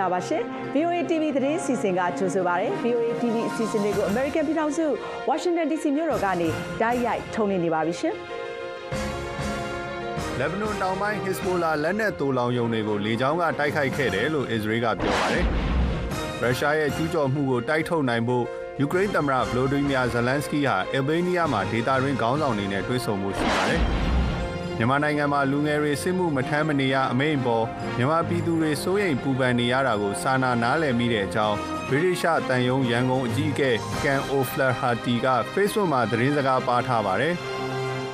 [0.00, 0.42] ္ဂလာပါရှင်
[0.74, 4.86] VOA TV သတင်းစီစဉ်ကကြိုဆိုပါရစေ VOA TV အစီအစဉ်တွေကို American ပြည်ထောင်စု
[5.28, 6.48] Washington DC မြို့တော်ကနေ
[6.80, 8.14] တိုက်ရိုက်ထုတ်လွှင့်နေပါပြီရှင်
[10.38, 15.44] လက်ဘနွန်တောင်ပိုင်း Hezbollah လက်နက်တူလောင်ယုံတွေကိုလေကြောင်းကတိုက်ခိုက်ခဲ့တယ်လို့အစ္စရေးကပြောပါတယ်
[16.42, 18.44] ရုရှားရဲ့ကျူးကျော်မှုကိုတိုက်ထုတ်နိုင်ဖို့
[18.80, 24.09] ယူကရိန်းသမ္မတဗလိုဒီမီယာဇလန်စကီဟာအယ်ဘေးနီးယားမှာဒေတာရင်းခေါင်းဆောင်တွေနဲ့တွေ့ဆုံမှုရှိပါတယ်
[24.80, 27.64] မြန်မာနိုင်ငံမှာလူငယ်တွေစစ်မှုမထမ်းမနေရအမိန့်ပေါ်
[27.96, 31.56] မြန်မာပြည်သူတွေစိုးရိမ်ပူပန်နေရတာကိုစာနာနားလည်မိတဲ့အကြောင်း
[31.88, 33.70] ဗြိတိရှတန်ယုံရန်ကုန်အကြီးအကဲ
[34.04, 37.34] ကန်အိုဖလာဟာတီက Facebook မှာသတင်းစကားပါထားပါတယ်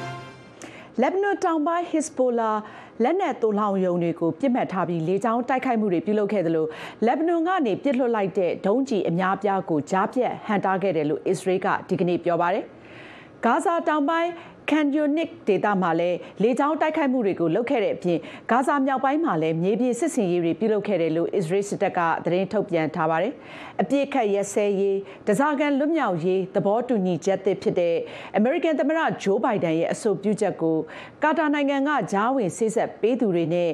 [1.01, 2.57] ။လက်ဘနွန်တောင်ပိုင်း Hezbollah
[3.03, 6.69] လက်နက်သိုလှောင်ယုံတွေကိုပြစ်မှတ်ထားပြီးလေကြောင်းတိုက်ခိုက်မှုတွေပြုလုပ်ခဲ့တယ်လို့
[7.07, 12.65] လက်ဘနွန်ကနေပြစ်လွှတ်လိုက်တဲ့ဒုံးကျည်အများပြားကိုကြားပြတ်ဟန်တာခဲ့တယ်လို့အစ္စရေးကဒီကနေ့ပြောပါတယ်။
[13.45, 14.31] ဂါဇာတောင်ပိုင်း
[14.71, 18.19] ကန်ယိုနစ်ဒေသမှာလည်းလေကြောင်းတိုက်ခိုက်မှုတွေကိုလုပ်ခဲ့တဲ့အပြင်
[18.51, 23.33] ဂါဇာမြောက်ပိုင်းမှာလည်းမြေပြင်စစ်ဆင်ရေးတွေပြုလုပ်ခဲ့တယ်လို့အစ္စရေးစစ်တပ်ကသတင်းထုတ်ပြန်ထားပါတယ်။
[23.81, 27.97] အပြစ်ခတ်ရက်စဲရေးတစားကန်လွတ်မြောက်ရေးသဘောတူညီချက်သစ်ဖြစ်တဲ့
[28.37, 30.77] အမေရိကန်သမ္မတဂျိုးဘိုင်ဒန်ရဲ့အဆိုပြုချက်ကို
[31.23, 33.71] ကာတာနိုင်ငံကဂျားဝင်ဆေးဆက်ပေးသူတွေနဲ့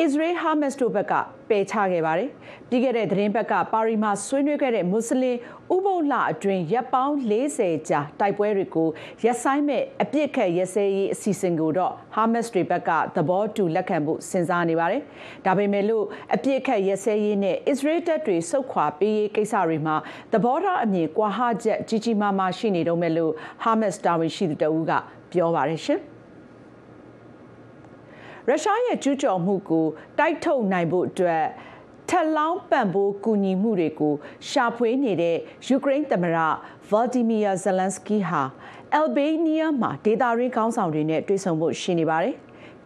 [0.00, 1.14] အစ္စရေးဟာမတ်စ်တို့ဘက်က
[1.48, 2.30] ပယ်ချခဲ့ပါတယ်။
[2.68, 5.36] ပြီးခဲ့တဲ့သတင်းဘက်ကပါရီမှာဆွေးနွေးခဲ့တဲ့မွတ်စလင်
[5.74, 8.88] ဥပုပ်လအတွင်းရပ်ပေါင်း40ကြာတိုက်ပွဲတွေကို
[9.24, 15.02] ရက်ဆိုင်မဲ့အပြစ်ခတ်ရက်စဲရေးအစီအစဉ်ကိုတော့ဟာမတ်စ်တွေဘက်ကသဘောတူလက်ခံဖို့စဉ်းစားနေပါတယ်။
[15.46, 19.96] ဒါပေမဲ့လို့အပြစ်ခတ်ရက်စဲရေးနဲ့အစ္စရေးတပ်တွေဆုတ်ခွာပေးရေးကိစ္စတွေမှာ
[20.32, 24.92] သဘောထားအမြင်ကွာဟချက်ကြီးကြီးမားမားရှိနေတော့မဲ့လို့ဟာမတ်စ်တာဝန်ရှိသူတဦးက
[25.32, 26.02] ပြောပါတယ်ရှင်။
[28.48, 29.86] ရုရှားရဲ့ကျူးကျော်မှုကို
[30.18, 31.44] တိုက်ထုတ်နိုင်ဖို့အတွက်
[32.08, 34.14] ထက်လောင်းပံ့ပိုးကူညီမှုတွေကို
[34.48, 38.42] ရှာဖွေနေတဲ့ယူကရိန်းသမ္မတဗလာဒီမီယာဇလန်စကီဟာ
[38.94, 42.34] အယ်ဘေးနီးယားမှာဒေတာရင်းခေါင်းဆောင်တွေနဲ့တွေ့ဆုံဖို့ရှိနေပါတယ်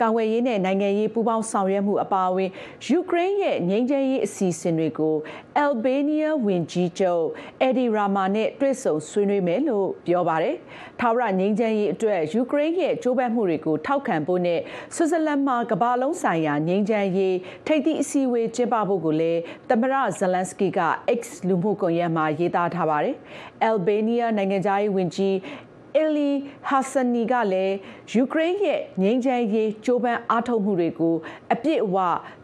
[0.00, 2.50] ကာဝယ်ရေးနဲ့နိုင်ငံရေးပူးပေါင်းဆောင်ရွက်မှုအပါအဝင်
[2.87, 5.16] ယူကရိန်းရဲ့ငြိမ်းချမ်းရေးအစီအစဉ်တွေကို
[5.56, 7.25] အယ်ဘေးနီးယားဝန်ကြီးချုပ်
[7.61, 10.56] အက်ဒီရာမာနဲ့တွေ့ဆုံဆွေးနွေးမယ်လို့ပြောပါတယ်။
[11.00, 14.60] ထာဝရငြိမ်းချမ်းရေးအတွက်ယူကရိန်းရဲ့ကြိုးပမ်းမှုတွေကိုထောက်ခံဖို့နဲ့
[14.94, 20.81] ဆွစ်ဇာလန်မှာကမ္ဘာလုံးဆိုင်ရာငြိမ်းချမ်းရေးထိပ်သီးအစည်းအဝေးကျင်းပဖို့ကိုလည်းသမ္မတဇလန်စကီက
[21.19, 23.16] X လူမှုကွန်ရက်မှာရေးသားထားပါတယ်။
[23.62, 25.34] အယ်ဘေးနီးယားနိုင်ငံသားရေးဝန်ကြီး
[25.97, 26.31] အလီ
[26.69, 27.75] ဟာဆန်နီကလည်း
[28.12, 31.15] ယူကရိန်းရဲ့ငြိမ်းချမ်းရေးကြိုးပမ်းအားထုတ်မှုတွေကို
[31.53, 31.97] အပြည့်အဝ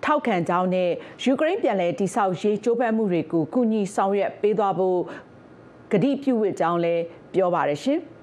[0.05, 0.91] ထောက်ခံကြောင်းနဲ့
[1.25, 4.99] ယူကရိန်းပြည်လဲတိဆောက်ရေးကြိုးပမ်းမှုတွေကိုကူညီဆောင်ရွက်ပေးသွားဖို့
[5.93, 7.03] ကတိပြုဝစ်ကြောင်းလည်း
[7.35, 8.01] ပြောပါတယ်ရှင်။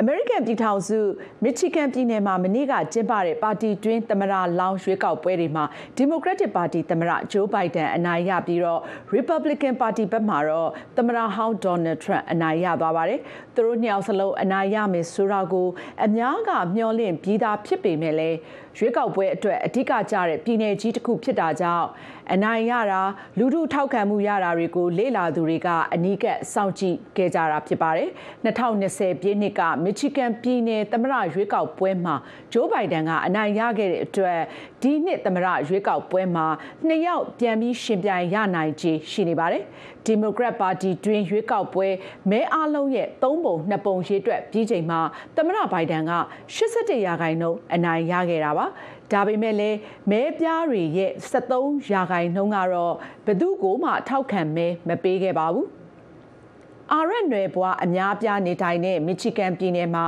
[0.00, 0.98] အမေရိကန်ပြည်ထောင်စု
[1.42, 5.64] မစ်ချီဂန်ပြည်နယ်မှာမနေ့ကကျင်းပတဲ့ပါတီတွင်းသမ္မတလောင်းရွေးကောက်ပွဲတွေမှာ
[5.96, 8.80] ဒီမိုကရက်တစ်ပါတီသမ္မတဂျိုးဘိုင်ဒန်အနိုင်ရပြီးတော့
[9.16, 13.20] Republican ပါတီဘက်မှာတော့သမ္မတဟောင်းဒေါ်နယ်ထရန့်အနိုင်ရသွားပါတယ်။
[13.54, 15.68] သူတို့နှစ်ယောက်စလုံးအနိုင်ရမယ်ဆိုတာကို
[16.04, 18.38] အများကမျှော်လင့်ပြီးသားဖြစ်ပေမဲ့လည်း
[18.78, 21.86] ရွေးကောက်ပွဲအတွက်အဓိကကျတဲ့ပြည်내ကြီးတစ်ခုဖြစ်တာကြောင့်
[22.32, 23.02] အနိုင်ရတာ
[23.38, 28.08] လူထုထောက်ခံမှုရတာတွေကိုလေ့လာသူတွေကအနီးကပ်စောင့်ကြည့်ခဲ့ကြတာဖြစ်ပါတယ်။
[28.44, 32.14] 2020ပြည့်နှစ်ကမစ်ချီဂန်ပြည်နယ်သမ္မတရွေးကောက်ပွဲမှာ
[32.52, 34.40] ဂျိုးဘိုင်ဒန်ကအနိုင်ရခဲ့တဲ့အတွက်
[34.82, 36.46] ဒီနှစ်သမ္မတရွေးကောက်ပွဲမှာ
[36.86, 39.62] နှစ်ယောက်ပြန်ပြီးရှင်ပြိုင်ရနိုင်ခြေရှိနေပါတယ်။
[40.08, 41.88] ဒီမိုကရက်ပါတီတွင်ရွေးကောက်ပွဲ
[42.30, 43.32] မဲအားလုံးရဲ့၃ပုံ
[43.70, 45.00] ၂ပုံရေးအတွက်ပြီးချိန်မှာ
[45.36, 46.12] သမ္မတဘိုင်ဒန်က
[46.54, 48.66] 81ရာခိုင်နှုန်းအနိုင်ရခဲ့တာပါ။
[49.12, 49.78] ဒါပေမဲ့လည်း
[50.10, 51.12] မဲပြားတွေရဲ့
[51.52, 52.94] 73ရာခိုင်နှုန်းကတော့
[53.26, 55.66] ဘသူကိုမှထောက်ခံမဲမပေးခဲ့ပါဘူး။
[56.92, 60.04] အာရက်နယ်ဘွားအများပြားနေထိုင်တဲ့မစ်ချီဂန်ပြည်နယ်မှာ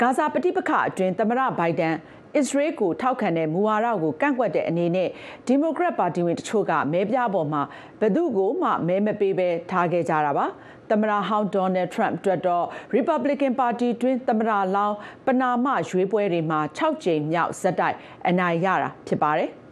[0.00, 1.94] ဂါဇာပဋိပက္ခအတွင်းသမ္မတဘိုင်ဒန်
[2.36, 5.08] အစ္စရေးကိုထောက်ခံတဲ့မူဝါဒကိုကန့်ကွက်တဲ့အနေနဲ့
[5.46, 7.62] ဒီမိုကရက်ပါတီဝင်တချို့ကမဲပြပေါ်မှာ
[8.00, 10.46] ဘယ်သူ့ကိုမှမဲမပေးဘဲထားခဲ့ကြတာပါ
[10.90, 14.96] သမ္မတဟောင်းဒေါ်နယ်ထရန့်အတွက်တော့ Republican Party တွင်သမ္မတလောင်း
[15.26, 17.96] ပနာမရွေးပွဲတွေမှာ6ကြိမ်မြောက်ဇက်တိုက်
[18.28, 19.50] အနိုင်ရတာဖြစ်ပါတယ်။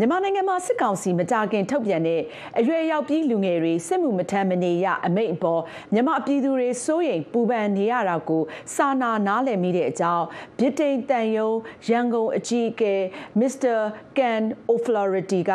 [0.00, 2.20] မြန်မာနိုင်ငံမှာစစ်ကောင်စီမကြခင်ထုတ်ပြန်တဲ့
[2.58, 5.62] အရွယ်ရောက်ပြီးလူငယ်တွေစစ်မှုမထမ်းမနေရအမိန့်အပေါ်
[5.92, 8.42] မြန်မာပြည်သူတွေစိုးရိမ်ပူပန်နေရတာကို
[8.74, 10.24] စာနာနားလည်မိတဲ့အကြောင်း
[10.58, 11.50] ဗြိတိန်တန်ယုံ
[11.88, 12.94] ရန်ကုန်အကြီးအကဲ
[13.40, 13.76] မစ္စတာ
[14.18, 15.52] ကန်အိုဖလော်ရီတီက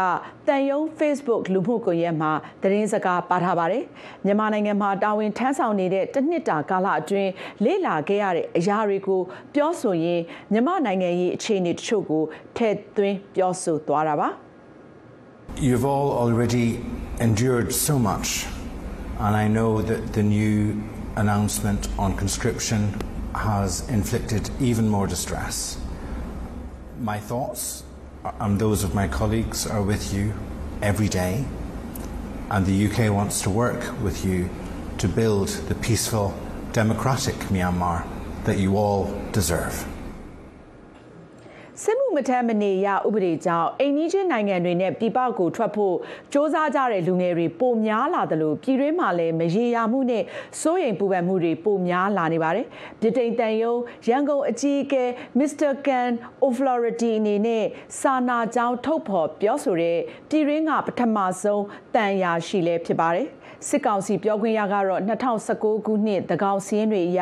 [0.47, 2.31] တန်ယုံ Facebook လူမှုကွန်ရက်မှာ
[2.61, 3.83] သတင်းစကားပါထားပါတယ်
[4.25, 7.31] မြန်မာနိုင်ငံမှာတာဝန်ထမ်းဆောင်နေတဲ့တစ်နှစ်တာကာလအတွင်း
[7.63, 9.21] လေ့လာခဲ့ရတဲ့အရာတွေကို
[9.55, 12.23] ပြောဆိုရင်းမြန်မာနိုင်ငံရေးအခြေအနေတချို့ကို
[12.57, 14.29] ထည့်သွင်းပြောဆိုသွားတာပါ
[15.57, 16.83] You've all already
[17.19, 18.47] endured so much,
[19.19, 20.83] and I know that the new
[21.15, 22.99] announcement on conscription
[23.35, 25.79] has inflicted even more distress.
[26.99, 27.83] My thoughts
[28.39, 30.33] and those of my colleagues are with you
[30.81, 31.45] every day,
[32.49, 34.49] and the UK wants to work with you
[34.97, 36.33] to build the peaceful,
[36.71, 38.05] democratic Myanmar
[38.45, 39.87] that you all deserve.
[41.81, 45.97] စစ်မှုမထမ်းမနေရဥပဒေကြောင့်အိမ်နီးချင်းနိုင်ငံတွေနဲ့ပြည်ပကိုထွက်ဖို့စ
[46.33, 50.23] 조사ကြတဲ့လူငယ်တွေပိုများလာတယ်လို့ပြည်တွင်းမှာလည်းမရေရာမှုနဲ့
[50.61, 52.65] စိုးရိမ်ပူပန်မှုတွေပိုများလာနေပါတယ်။
[52.99, 53.73] ပြည်တိန်တန်ယုံ
[54.07, 55.03] ရန်ကုန်အကြီးအကဲ
[55.39, 55.71] Mr.
[55.85, 56.11] Can
[56.43, 57.65] O'Flaherty အနေနဲ့
[57.99, 59.99] စာနာကြောင်းထုတ်ဖော်ပြောဆိုတဲ့
[60.29, 61.63] ပြည်တွင်းကပထမဆုံး
[61.95, 63.27] တန်ရာရှိလဲဖြစ်ပါတယ်။
[63.69, 67.21] စစ်ကောင်စီပြောခွင့်ရကတော့2019ခုနှစ်တကောင်စီးရင်တွေအရ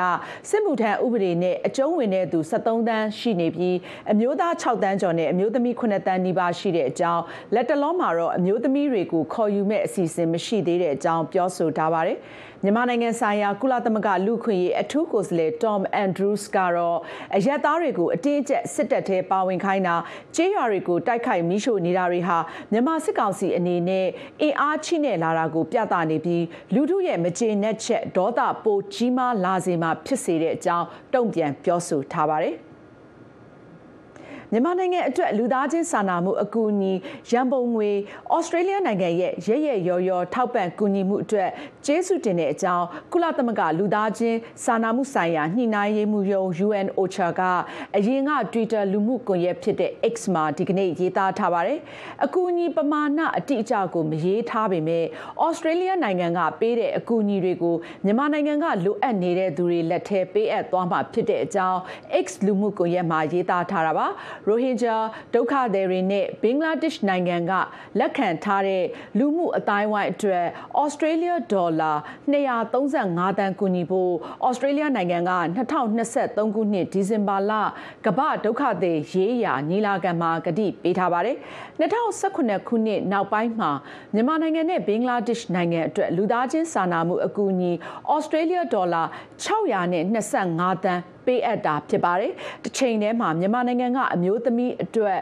[0.50, 3.78] စစ်မှုထမ်းဥပဒေနဲ့အကျုံးဝင်တဲ့သူ73တန်းရှိနေပြီး
[4.12, 7.24] အမျိုးသား6တန်းကျော်နဲ့အမျိုးသမီး9တန်းနီးပါးရှိတဲ့အကြောင်း
[7.54, 12.18] လက်တလုံးမှာတော့အမျိုးသမီးတွေကိုခေါ်ယူမဲ့အစီအစဉ်မရှိသေးတဲ့အကြောင်းပြောဆိုထားပါတယ်။
[12.64, 17.00] မြန်မာနိုင်ငံဆိုင်ရာကုလသမဂ္ဂလူခွင့်ရေးအထူးကိုယ်စားလှယ် Tom Andrews ကတော့
[17.36, 19.96] အရက်သားတွေကိုအတင်းအကျပ်စစ်တပ်ထဲပါဝင်ခိုင်းတာ
[20.36, 22.38] ကြေးရွာတွေကိုတိုက်ခိုက်မိရှို့နေတာတွေဟာ
[22.72, 24.08] မြန်မာစစ်ကောင်စီအနေနဲ့
[24.42, 26.44] အင်အားချိနဲ့လာတာကိုပြသနေပြီး
[26.74, 32.58] လူထုရဲ့မကျေနပ်ချက်ဒေါသပိုကြီးမားလာစေမှာဖြစ်စေတဲ့အကြောင်းတုံ့ပြန်ပြောဆိုထားပါတယ်။
[34.54, 36.94] မြန်မာနိုင်ငံအတွက်လူသားချင်းစာနာမှုအကူအညီ
[37.30, 37.90] ရန်ပုံငွေ
[38.34, 41.50] ဩစတြေးလျနိုင်ငံရဲ့ရရရော်ရော်ထောက်ပံ့ကူညီမှုအတွက်
[41.86, 47.42] ကျေးဇူးတင်တဲ့အကြောင်းကုလသမဂ္ဂလူသားချင်းစာနာမှုဆိုင်ရာညှိနှိုင်းရေးမှူးရုံး UN OCHA က
[47.96, 51.80] အရင်က Twitter လူမှုကွန်ရက်ဖြစ်တဲ့ X မှာဒီကနေ့ရေးသားထားပါတယ်။
[52.26, 55.06] အကူအညီပမာဏအတိအကျကိုမရေးထားပေမဲ့
[55.44, 57.76] ဩစတြေးလျနိုင်ငံကပေးတဲ့အကူအညီတွေကို
[58.06, 61.80] မြန်မာနိုင်ငံကလိုအပ်နေတဲ့သူတွေလက်ထဲပေးအပ်သွားမှာဖြစ်တဲ့အကြောင်း
[62.24, 64.08] X လူမှုကွန်ရက်မှာရေးသားထားတာပါ။
[64.48, 64.98] ရိုဟင်ဂျာ
[65.34, 67.52] ဒုက္ခသည်တွေနဲ့ဘင်္ဂလားဒေ့ရှ်နိုင်ငံက
[68.00, 68.84] လက်ခံထားတဲ့
[69.18, 70.46] လူမှုအတိုင်းဝိုင်းအတွက်
[70.82, 71.94] ဩစတြေးလျဒေါ်လာ
[72.72, 74.14] 235တန်ကူညီဖို့
[74.48, 75.32] ဩစတြေးလျနိုင်ငံက
[75.96, 77.52] 2023ခုနှစ်ဒီဇင်ဘာလ
[78.06, 81.38] ကမ္ဘာဒုက္ခသည်ရေးရာညီလာခံမှာကတိပေးထားပါတယ်
[81.82, 83.72] 2018ခုနှစ်နောက်ပိုင်းမှာ
[84.14, 87.72] မြန်မာနိုင်ငံနဲ့ဘင်္ဂလားဒေ့ရှ်နိုင်ငံအတွက်လူသားချင်းစာနာမှုအကူအညီ
[88.12, 89.04] ဩစတြေးလျဒေါ်လာ
[89.46, 92.32] 625တန်ပေးအပ်တာဖြစ်ပါတယ်။
[92.64, 95.20] တစ်ချိန်တည်းမှာမြန်မာနိုင်ငံကအမျိုးသမီးအတွက်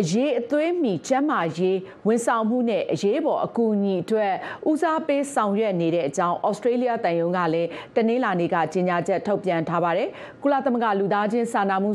[0.00, 4.32] အရေးအသွေးမီကျန်းမာရေးဝန်ဆောင်မှုနဲ့အရေးပေါ်အကူအညီအတွက်
[4.70, 10.08] ဦးစားပေးဆောင်ရွက်နေတဲ့အကြောင်းဩစတြေးလျတန်ယုံကလည်းတနင်္လာနေ့ကကြေညာချက်ထုတ်ပြန်ထားပါတယ်။
[10.42, 11.90] ကုလသမဂ္ဂလူသားချင်းစာနာမှု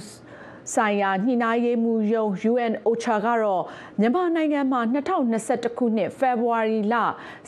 [0.73, 3.63] ဆိုင်ရာညှိနှိုင်းရေးမှူးရုံး UN OCHA ကတော့
[3.99, 4.81] မြန်မာနိုင်ငံမှာ
[5.33, 6.95] 2021ခုနှစ်ဖေဖော်ဝါရီလ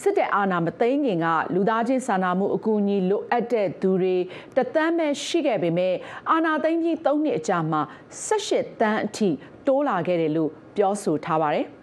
[0.02, 4.18] စစ်တပ်အာဏာမသိမ်းခင်ကလူသားချင်းစာနာမှုအကူအညီလိုအပ်တဲ့သူတွေ
[4.56, 5.96] တသန်းပဲရှိခဲ့ပေမဲ့
[6.32, 7.82] အာဏာသိမ်းပြီး3နှစ်အကြာမှာ
[8.28, 9.30] 18တန်းအထိ
[9.68, 11.68] တိုးလာခဲ့တယ်လို့ပြောဆိုထားပါတယ်။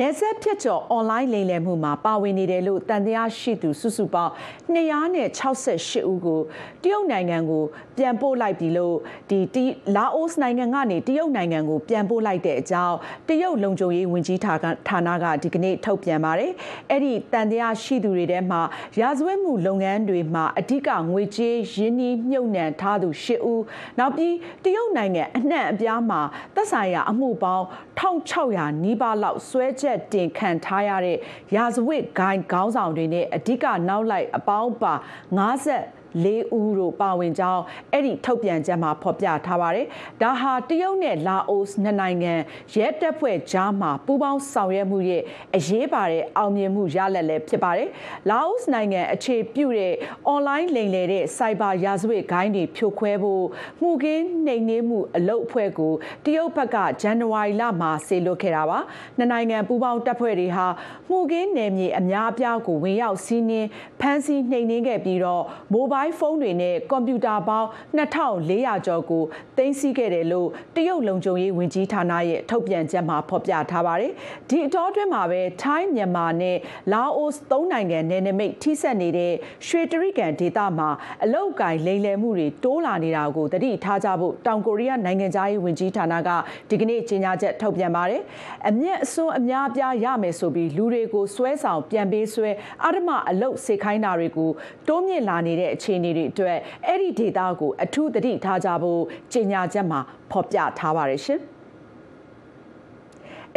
[0.00, 4.32] နေဆက်ဖြတ်ကျော်အွန်လိုင်းလိမ်လည်မှုမှာပါဝင်နေတယ်လို့တန်တရားရှိသူစုစုပေါင်း
[4.74, 6.40] 268ဦးကို
[6.82, 7.64] တရုတ်နိုင်ငံကို
[7.96, 8.96] ပြန်ပို့လိုက်ပြီလို့
[9.30, 9.64] ဒီ
[9.96, 12.96] လာအိုစ်နိုင်ငံကနေတရုတ်နိုင်ငံကိုပြန်ပို့လိုက်တဲ့အကြောင်း
[13.28, 16.52] တရုတ်လုံခြုံရေးဝန်ကြီးဌာနကဒီကနေ့ထုတ်ပြန်ပါတယ်။
[16.90, 18.60] အဲ့ဒီတန်တရားရှိသူတွေထဲမှာ
[19.00, 23.62] ရာဇဝတ်မှုလုပ်ငန်းတွေမှာအဓိကငွေကြေးရင်းနှီးမြှုပ်နှံထားသူ၈ဦး
[23.98, 26.20] နောက်ပြီးတရုတ်နိုင်ငံအနှံ့အပြားမှာ
[26.54, 27.64] သက်ဆိုင်ရာအမှုပေါင်း
[27.98, 31.18] 1600နီးပါးလောက်ဆွဲချက်တင်ခံထားရတဲ့
[31.56, 34.94] ရာဇဝတ်ဂိုင်းခေါင်းဆောင်တွေနဲ့အဓိကနောက်လိုက်အပေါင်းပါ
[35.38, 36.26] 50 ၄
[36.58, 39.86] ဦးတို့ပါဝင်ကြောင်းအဲ့ဒီထုတ်ပြန်ချက်မှာဖော်ပြထားပါတယ်။
[40.22, 42.32] ဒါဟာတရုတ်နဲ့လာအိုနှစ်နိုင်ငံ
[42.74, 45.22] ရဲတပ်ဖွဲ့ကြားမှာပူးပေါင်းဆောင်ရွက်မှုရဲ့
[45.56, 47.88] အရေးပါတဲ့အောင်မြင်မှုရလဒ်လည်းဖြစ်ပါတယ်။
[48.30, 49.94] လာအိုနိုင်ငံအခြေပြုတဲ့
[50.26, 53.44] အွန်လိုင်းလိမ်လည်တဲ့စိုက်ဘာရာဇဝတ်ဂိုင်းတွေဖြိုခွဲဖို့
[53.80, 55.92] မှုကင်းနှိမ်နင်းမှုအလုပ်အဖွဲ့ကို
[56.24, 58.78] တရုတ်ဘက်ကဇန်နဝါရီလမှာဆေလွတ်ခဲ့တာပါ။
[59.18, 60.66] နှစ်နိုင်ငံပူးပေါင်းတပ်ဖွဲ့တွေဟာ
[61.08, 63.68] မှုကင်းနယ်မြေအများအပြားကိုဝင်ရောက်စီးနင်း
[64.00, 67.68] ဖမ်းဆီးနှိမ်နင်းခဲ့ပြီးတော့မိုဘိုင်း iPhone တွေနဲ့ကွန်ပျူတာပေါင်း
[67.98, 69.22] 2400ကျော်ကို
[69.56, 74.12] သိမ်းဆည်းခဲ့တယ်လို့တရုတ်လုံခြုံရေးဝန်ကြီးဌာနရဲ့ထုတ်ပြန်ချက်မှာဖော်ပြထားပါတယ်။
[74.48, 76.56] ဒီအတောအတွင်းမှာပဲထိုင်းမြန်မာနဲ့
[76.92, 79.32] လာအိုသုံးနိုင်ငံနယ်နိမိတ်ထိစပ်နေတဲ့
[79.66, 80.88] ရွှေတရိကန်ဒေသမှာ
[81.24, 86.30] အလုတ်ကင်လိမ်လည်မှုတွေတိုးလာနေတာကိုတတိထားကြဖို့တောင်ကိုရီးယားနိုင်ငံသားရေးဝန်ကြီးဌာနက
[86.70, 88.22] ဒီကနေ့ကြေညာချက်ထုတ်ပြန်ပါတယ်။
[88.68, 92.50] အမျက်အစွန်းအများပြားရမယ်ဆိုပြီးလူတွေကိုဆွဲဆောင်ပြန်ပေးဆွဲ
[92.84, 94.50] အဓမ္မအလုတ်စေခိုင်းတာတွေကို
[94.88, 99.00] တိုးမြင့်လာနေတဲ့အခြေအနေတွေအတွက်အဲ့ဒီဒေတာကိုအထူးသတိထားကြဖို့
[99.32, 101.40] ကြေညာချက်မှာဖော်ပြထားပါတယ်ရှင်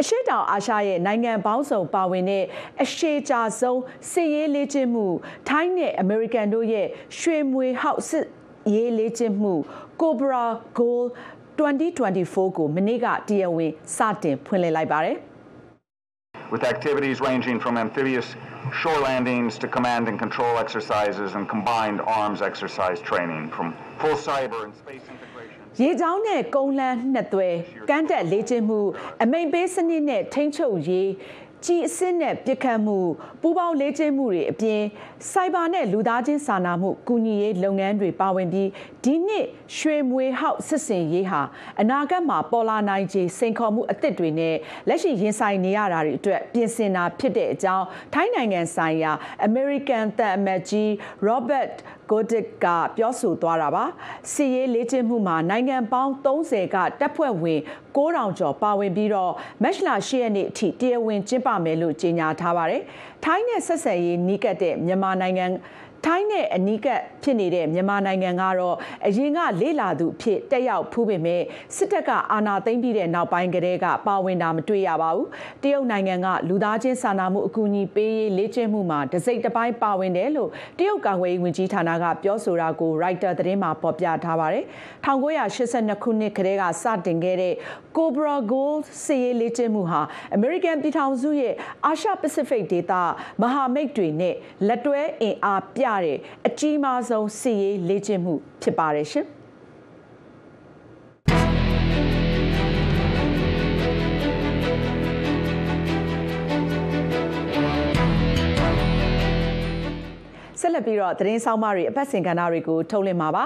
[0.00, 2.44] အရှိတောင်အာရှရဲ့နိုင်ငံပေါင်းစုံပါဝင်တဲ့
[2.82, 3.80] အရှိကြဆုံး
[4.12, 5.06] စစ်ရေးလေ့ကျင့်မှု
[5.48, 6.86] ထိုင်းနဲ့အမေရိကန်တို့ရဲ့
[7.18, 8.26] ရွှေမွေဟောက်စစ်
[8.74, 9.54] ရေးလေ့ကျင့်မှု
[10.00, 10.44] Cobra
[10.78, 11.06] Gold
[11.58, 15.16] 2024ကိုမနေ့ကတရားဝင်စတင်ဖွင့်လှစ်လိုက်ပါတယ်
[16.52, 18.28] with activities ranging from amphibious
[18.81, 23.67] shore landings to command and control exercises and combined arms exercise training from
[24.01, 27.49] full cyber and space integration ရေချောင်းနဲ့ကုန်းလန်းနှစ်သွဲ
[27.89, 28.81] ကမ်းတက်လေ့ကျင့်မှု
[29.23, 31.09] အမိန်ပေးစနစ်နဲ့ထိန်းချုပ်ရေး
[31.64, 32.98] ကြီးအစစ်နဲ့ပြစ်ခတ်မှု
[33.40, 34.82] ပူးပေါင်းလေ့ကျင့်မှုတွေအပြင်
[35.32, 38.68] စိုက်ဘာနဲ့လူသားချင်းစာနာမှုကူညီရေးလုပ်ငန်းတွေပါဝင်ပြီး
[39.04, 39.46] ဒီနှစ်
[39.76, 41.42] ရွှေမွေဟောက်စစ်စင်ရေးဟာ
[41.80, 44.56] အနာဂတ်မှာပေါ်လာနိုင်ခြေစိန်ခေါ်မှုအသစ်တွေနဲ့
[44.88, 49.12] လက်ရှိရင်ဆိုင်နေရတာတွေအတွက်ပြင်ဆင်တာဖြစ်တဲ့အကြောင်းထိုင်းနိုင်ငံဆိုင်ရာ
[49.48, 50.88] American သံအမတ်ကြီး
[51.28, 51.74] Robert
[52.10, 53.84] Godik ကပြောဆိုသွားတာပါ
[54.32, 57.60] စီရေးလေ့ကျင့်မှုမှာနိုင်ငံပေါင်း30ကတပ်ဖွဲ့ဝင်
[57.96, 62.82] 9000ကျော်ပါဝင်ပြီးတော့မက်လာ10ရက်နေ့အထိတရားဝင်ကျင်းပမယ်လို့ကြေညာထားပါတယ်
[63.24, 65.46] ထိုင်းနဲ့ဆက်ဆံရေးနီးကပ်တဲ့မြန်မာနိုင်ငံ
[66.06, 68.76] ထိုင်းနဲ့အနီးကပ်ဖြစ်နေတဲ့မြန်မာနိုင်ငံကတော့
[69.06, 71.42] အရင်ကလေလာသူဖြစ်တက်ရောက်ဖူးပေမဲ့
[71.76, 75.26] စစ်တပ်ကအာဏာသိမ်းပြီးတဲ့နောက်ပိုင်းကတည်းကပါဝင်တာမတွေ့ရပါဘူး။
[75.62, 84.64] တရုတ်နိုင်ငံကလူသားချင်းစာနာမှုအကူအညီပေးရေးလေ့ကျင့်မှုမှာတစိမ့်တစ်ပိုင်းပါဝင်တယ်လို့တရုတ်ကာကွယ်ရေးဝန်ကြီးဌာနကပြောဆိုတာကို Writer သတင်းမှာဖော်ပြထားပါတယ်။
[85.06, 87.54] 1982ခုနှစ်ကတည်းကစတင်ခဲ့တဲ့
[87.96, 90.00] Cobra Gold စစ်ရေးလေ့ကျင့်မှုဟာ
[90.36, 91.54] American ပြည်ထောင်စုရဲ့
[91.86, 92.92] အာရှ Pacific ဒေသ
[93.42, 94.34] မဟာမိတ်တွေနဲ့
[94.66, 99.26] လက်တွဲအင်အားပြတဲ့အကြီးမားဆုံးစစ်ရေးလေ့ကျင့်မှုဖြစ်ပါတယ်ရှင်
[110.60, 113.44] ဆက်လက်ပြီးတော့သတင်းဆောင်မတွေအပတ်စဉ်ကဏ္ဍတွေကိုထုတ်လွှင့်မှာပါ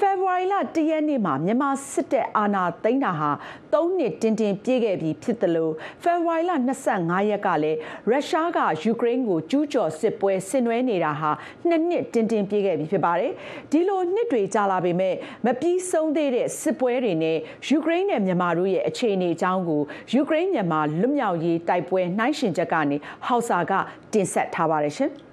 [0.00, 3.30] ဖေဖော်ဝါရီလ၁ရက်နေ့မှာမြန်မာစစ်တပ်အာဏာသိမ်းတာဟာ
[3.72, 6.52] ၃နှစ်တင်းတင်းပြည့်ခဲ့ပြီဖြစ်တယ်လို့ဖေဖော်ဝါရီလ
[6.90, 7.78] 25ရက်ကလည်း
[8.10, 11.30] ရုရှားကယူကရိန်းကိုကျူးကျော်စစ်ပွဲဆင်နွှဲနေတာဟာ
[11.68, 13.32] နှစ်နှစ်တင်းတင်းပြည့်ခဲ့ပြီဖြစ်ပါတယ်။
[13.70, 15.14] ဒီလိုနှစ်တွေကြာလာပေမဲ့
[15.46, 17.38] မပြီးဆုံးသေးတဲ့စစ်ပွဲတွေနဲ့
[17.68, 19.82] ယူကရိန်းနဲ့မြန်မာတို့ရဲ့အခြေအနေအကြောင်းကို
[20.14, 23.72] ယူကရိန်းမြန်မာလွတ်မြောက်ရေးတိုက်ပွဲနှိုင်းယှဉ်ချက်ကနေဟောက်စာက
[24.12, 25.12] တင်ဆက်ထားပါတယ်ရှင်။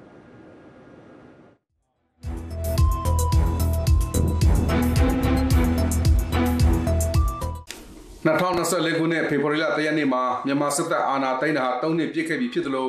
[8.26, 12.88] 2024ခုနှစ်ဖေဖော်ဝါရီလ3ရက်နေ့မှာမြန်မာစစ်တပ်အာဏာသိမ်းတာဟာ3နှစ်ပြည့်ခဲ့ပြီဖြစ်သလို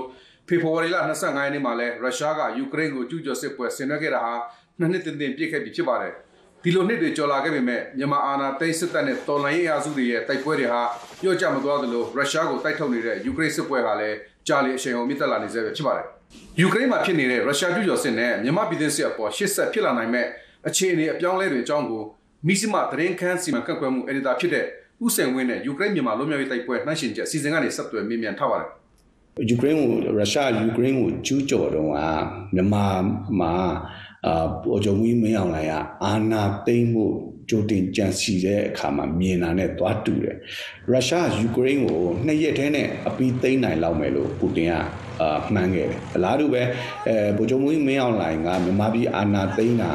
[0.49, 4.35] ဖေဖော်ဝါရီလ25ရက်နေ့မှာလည်းရုရှားကယူကရိန်းကိုကျူးကျော်စစ်ပွဲဆင်နွှဲခဲ့တာဟာ
[4.79, 6.13] နှစ်နှစ်တင်တင်ပြည့်ခဲ့ပြီဖြစ်ပါတယ်။
[6.63, 10.83] ဒီလိုနှစ်တွေကျော်လာခဲ့ပေမဲ့မြန်မာအာဏာသိမ်းစစ်တပ်နဲ့တော်လှန်ရေးအရာစုတွေရဲ့တိုက်ပွဲတွေဟာ
[11.21, 14.17] ပြော့ကျမသွားသလိုရုရှားကိုတိုက်ထုတ်နေတဲ့ယူကရိန်းစစ်ပွဲဟာလည်း
[14.49, 16.07] ကြာလီအရှိန်အဟုန်မြင့်တက်လာနေဆဲပဲဖြစ်ပါတယ်။
[16.61, 20.27] ယူကရိန်းမှာဖြစ်နေတဲ့ရုရှားကျူးကျော်စစ်နဲ့မြန်မာပြည်သူစစ်အပေါ်ရှစ်ဆက်ဖြစ်လာနိုင်မဲ့
[20.69, 22.03] အခြေအနေအပြောင်းလဲတွေအကြောင်းကို
[22.47, 24.67] မိစမသတင်းခန်းစီမံကန့်ကွက်မှုအက်ဒီတာဖြစ်တဲ့
[25.05, 28.69] ဥဆိုင်ဝင်းနဲ့ယူကရိန်းမြန်မာလူမျိုးရေးတိုက်ပွဲနှိုင်းယှဉ်ချက်စီစဉ်ကနေဆက်သွယ်မြင်မြန်ထားပါတယ်
[29.51, 31.99] ယူကရိန်းကိုရုရှားယူကရိန်းကိုကျူးကျော်တော့က
[32.55, 32.87] မြန်မာ
[33.41, 33.55] မှာ
[34.27, 35.75] အာပေါ်ကြုံကြီးမင်းအောင်လိုင်က
[36.05, 37.05] အာနာသိမ့်မှု
[37.49, 40.37] ကြိုတင်ကြံစီတဲ့အခါမှာမြင်တာနဲ့သွားတူတယ်
[40.91, 44.73] ရုရှားယူကရိန်းကိုနှစ်ရက်တည်းနဲ့အပြီးသိမ်းနိုင်လောက်မယ်လို့ပူတင်က
[45.21, 46.63] အာမှန်းခဲ့တယ်အလားတူပဲ
[47.09, 49.93] အဲပေါ်ကြုံကြီးမင်းအောင်လိုင်ကမြန်မာပြည်အာနာသိမ့်တာ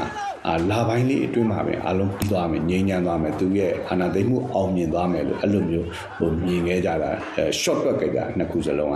[0.47, 8.95] အာလာပိုင်းလေးအတွင်းမှာပဲအလုံးပြီးသွားမယ်ငြိမ်းချမ်းသွားမယ်သူရဲ့အာဏာသိမ်းမှုအောင်မြင်သွားမယ်လို့အဲ့လိုမျိုးဟိုမြင်ခဲ့ကြတာအဲ short တွက်ခဲ့ကြနှစ်ခုစလုံးက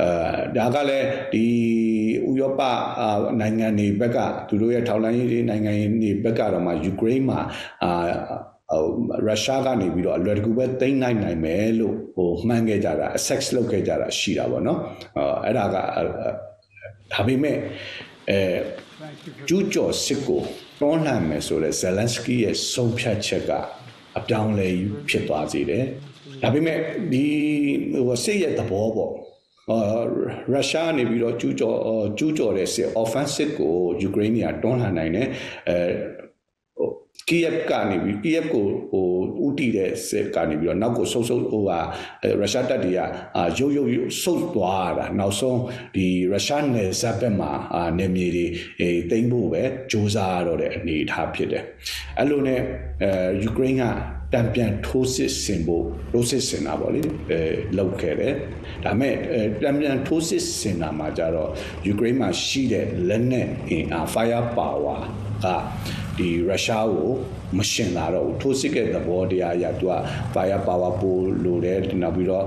[0.00, 1.44] အဲဒါကလည်းဒီ
[2.28, 2.60] ဥရောပ
[3.40, 7.40] နိုင်ငံတွေဘက်ကသူတို့ရဲ့ထောက်လှမ်းရေးနိုင်ငံတွေဘက်ကတော့မှယူကရိန်းမှာ
[7.84, 7.92] အာ
[9.26, 14.78] ရုရှားကနေပြီးတော့အလွယ်တကူပဲသိမ်းနိုင်နိုင်မယ်လို့ဟိုမှန်းခဲ့ကြတာ access လုပ်ခဲ့ကြတာရှိတာပေါ့နော်
[15.16, 15.76] အဲအဲ့ဒါက
[17.12, 17.56] ဒါပေမဲ့
[18.30, 18.38] အဲ
[19.48, 20.42] ကျူးကျော်စစ်ကို
[20.80, 23.50] တွန်းလှန်မယ်ဆိုတဲ့ဇယ်လန်စကီရဲ့ဆုံးဖြတ်ချက်က
[24.18, 24.68] အပြောင်းလဲ
[25.08, 25.84] ဖြစ်သွားစေတယ်။
[26.42, 26.78] ဒါပေမဲ့
[27.12, 27.24] ဒီ
[28.06, 29.12] ဟိုစစ်ရဲ့သဘောပေါ့
[29.70, 29.78] အာ
[30.52, 31.76] ရုရှားနေပြီးတော့ကျူးကျော်
[32.18, 35.28] ကျူးကျော်တဲ့စစ် offensive ကိုယူကရိန်းကတွန်းလှန်နိုင်တယ်
[35.68, 35.76] အဲ
[37.28, 39.08] ကီယက်ကနေပြီးကီယက်ကိုဟို
[39.44, 41.78] ဥတီတဲ့စစ်ကနေပြီးတော့နောက်ကိုဆုပ်ဆုပ်ဟိုဟာ
[42.40, 43.00] ရုရှားတပ်တွေက
[43.36, 43.90] အာရုပ်ရုပ်
[44.22, 45.60] ဆုပ်သွားတာနောက်ဆုံး
[45.94, 48.46] ဒီရုရှားနယ်စပ်ဘက်မှာအာနေမြေတွေ
[48.80, 51.64] အဲတိမ့်ဖို့ပဲစ조사ရတော့တဲ့အနေအထားဖြစ်တယ်
[52.18, 52.60] အဲ့လိုနဲ့
[53.02, 53.10] အဲ
[53.42, 53.84] ယူကရိန်းက
[54.34, 57.00] တံပြန်ထိုးစစ်ဆင်ဖို့ process ဆင်တာပေါ့လေ
[57.30, 57.40] အဲ
[57.76, 58.34] လောက်ခဲ့တယ်
[58.84, 59.14] ဒါမဲ့
[59.62, 61.50] တံပြန်ထိုးစစ်ဆင်တာမှာကြတော့
[61.86, 65.00] ယူကရိန်းမှာရှိတဲ့လက်နက်အင်အား fire power
[65.44, 65.46] က
[66.17, 67.11] ဒီရုရှားကို
[67.57, 69.93] မရှင်လာတော့ဘူးထိုးစစ်ကသဘောတရားအရသူက
[70.33, 72.45] fire power ပိုလိုတယ်နောက်ပြီးတော့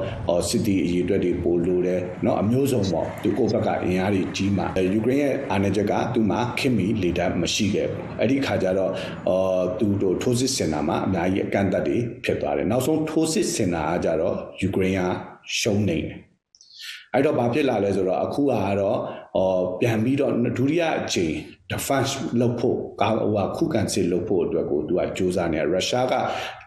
[0.49, 8.93] city အရေးအတွက်တွေပိုလိုတယ်เนาะအမျိုးစုံပေါ့သူကိုယ့်ဘက်ကအင်အားတွေကြီးမှာယူကရိန်းရဲ့အာဏာချက်ကသူ့မှာခင်မီလေတပ်မရှိခဲ့ဘူးအဲ့ဒီခါကျတော့
[9.29, 15.03] အော်သူတို့ထိုးစစ်ဆင်တာမှာအများကြီးအကန့်အသတ်တွေဖြစ်သွားတယ်နောက်ဆုံးထိုးစစ်ဆင်တာကကြတော့ယူကရိန်းက
[15.59, 16.17] ရှုံးနေတယ်
[17.15, 18.99] အဲ့တော့ဘာဖြစ်လာလဲဆိုတော့အခုကတော့
[19.37, 21.35] အော်ပြန်ပြီးတော့ဒုတိယအချိန်
[21.72, 26.08] defense လုပ်ဖို့ကာဟိုခုခံစစ်လုပ်ဖို့အတွက်ကိုသူကစူးစမ်းနေရုရှား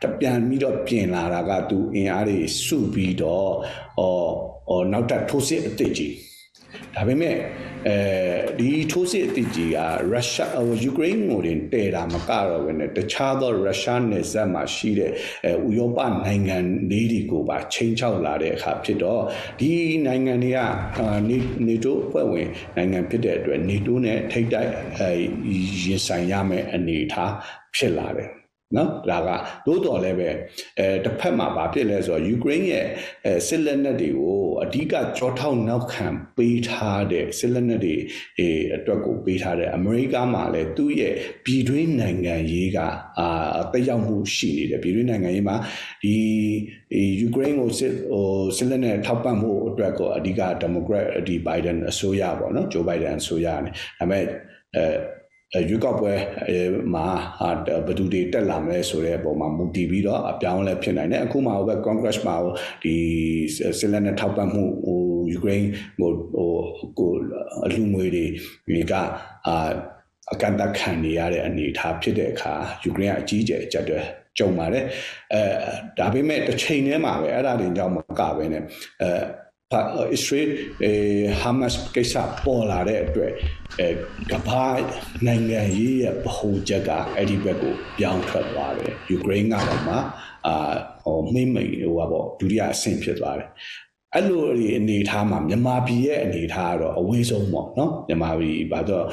[0.02, 3.52] ကပြန်ပြီးတော့ပြင်လာတာကသူအင်အားတွေစုပြီးတော့
[3.98, 4.32] အော်
[4.68, 6.14] အော်နောက်ထပ်ထိုးစစ်အသစ်ကြီး
[6.94, 7.36] ဒါပေမဲ့
[7.88, 7.96] အဲ
[8.58, 9.78] ဒီထိုးစစ်အသစ်ကြီးက
[10.12, 10.50] ရုရှား
[10.82, 15.12] ယူကရိန်းကိုတင်တည်တာမကတော့ဘဲနဲ့တခြားသောရုရှားနယ်စပ်မှာရှိတဲ့
[15.66, 16.56] ဥရောပနိုင်ငံ
[16.90, 19.22] လေးတွေကိုပါချိန်ချောက်လာတဲ့အခါဖြစ်တော့
[19.60, 19.70] ဒီ
[20.06, 20.58] နိုင်ငံတွေက
[21.68, 24.70] နေတိုးအဖွဲ့ဝင်နိုင်ငံဖြစ်တဲ့အတွက်နေတိုးနဲ့ထိတ်တိုက်
[25.84, 27.32] ရင်ဆိုင်ရမယ့်အနေအထား
[27.76, 28.37] ဖြစ်လာတယ်
[28.76, 29.28] နော်ဒါက
[29.66, 30.28] သို့တော်လည်းပဲ
[30.78, 32.86] အဲတစ်ဖက်မှာဗာဖြစ်လဲဆိုတော့ယူကရိန်းရဲ့
[33.24, 36.06] အဲစစ်လက်နက်တွေကိုအဓိကကြောထောက်နောက်ခံ
[36.36, 37.96] ပေးထားတဲ့စစ်လက်နက်တွေ
[38.38, 42.78] အဲအတွက်ကိုပေးထားတဲ့အမေရိကမှာလည်းသူ့ရဲ့ပြည်တွင်းနိုင်ငံရေးက
[43.18, 45.56] အာတက်ရောက်မှုရှိနေတယ်ပြည်တွင်းနိုင်ငံရေးမှာ
[46.04, 46.16] ဒီ
[47.20, 54.24] ယူကရိန်းကိုစစ်ဟိုစစ်လက်နက်ထောက်ပံ့မှုအတွက်ကိုအဓိကဒီမိုကရက်ဒီဘိုင်ဒန်အစိုးရပေါ့နော်ဂျိုဘိုင်ဒန်အစိုးရနဲ့ဒါပေမဲ့
[54.76, 55.17] အဲ
[55.54, 56.12] ရွေးကောက်ပွဲ
[56.94, 57.06] မှာ
[57.86, 62.36] ဘယ်သူတွေတက်လာမလဲဆိုတဲ့အပေါ်မှာမူတည်ပြီးတော့အပြောင်းလဲဖြစ်နိုင်တယ်အခုမှဟိုဘက် Congress မှာ
[62.82, 62.94] ဒီ
[63.78, 65.00] စစ်လက်နက်ထောက်ပံ့မှုဟို
[65.32, 66.50] ယူကရိန်းဟိုဟို
[66.98, 67.10] ကို
[67.64, 68.94] အလူငွေတွေက
[69.46, 69.70] အာ
[70.32, 72.52] အကန်တခံနေရတဲ့အနေအထားဖြစ်တဲ့အခါ
[72.84, 74.00] ယူကရိန်းကအကြီးအကျယ်အကျပ်တွေ
[74.38, 74.84] ကြုံပါတယ်
[75.32, 75.40] အဲ
[75.98, 78.56] ဒါပေမဲ့တစ်ချိန်တည်းမှာပဲအဲ့ဒါတွေကြောင့်မကပဲね
[79.02, 79.10] အဲ
[80.12, 80.48] အစ္စရေး
[80.84, 80.92] အဲ
[81.40, 83.32] ဟာမတ်ကိစ္စပေါ်လာတဲ့အတွက်
[83.80, 83.88] အဲ
[84.32, 84.64] ကမ္ဘာ
[85.26, 89.96] နိုင်ငံရေးရဲ့ဗဟိုချက်ကအဲ့ဒီဘက်ကိုပြောင်းထွက်သွားတယ်ယူကရိန်းကတော့မှ
[90.46, 90.56] အာ
[91.04, 93.48] ဟိုမိမ့်မိတ်ဟိုပါပေါ့ဒုတိယအဆင့်ဖြစ်သွားတယ်
[94.14, 94.42] အဲ့လို
[94.78, 99.06] အနေထားမှာမြန်မာပြည်ရဲ့အနေထားကတော့အဝေးဆုံးပေါ့နော်မြန်မာပြည်ဘာတော့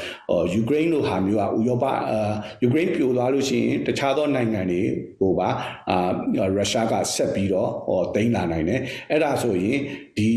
[0.53, 2.33] ယူကရိန်းလိုဟာမျိုးကဥရောပအာ
[2.63, 4.81] ယူကရိန်းပြိုသွားလို့ရှိရင်တခြားသောနိုင်ငံတွေ
[5.19, 5.49] ဟိုပါ
[5.89, 6.11] အာ
[6.57, 9.79] ရုရှားကဆက်ပြီးတော့ဟောတိမ့်လာနိုင်တယ်အဲ့ဒါဆိုရင်
[10.17, 10.31] ဒီ